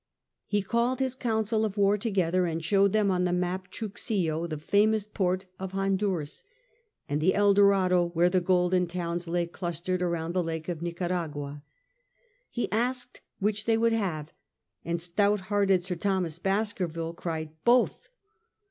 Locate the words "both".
17.63-18.09